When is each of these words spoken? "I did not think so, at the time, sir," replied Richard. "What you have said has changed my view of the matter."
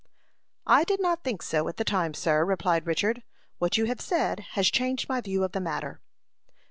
"I 0.65 0.83
did 0.83 0.99
not 0.99 1.23
think 1.23 1.43
so, 1.43 1.67
at 1.67 1.77
the 1.77 1.83
time, 1.83 2.15
sir," 2.15 2.43
replied 2.43 2.87
Richard. 2.87 3.21
"What 3.59 3.77
you 3.77 3.85
have 3.85 4.01
said 4.01 4.39
has 4.53 4.71
changed 4.71 5.07
my 5.07 5.21
view 5.21 5.43
of 5.43 5.51
the 5.51 5.61
matter." 5.61 6.01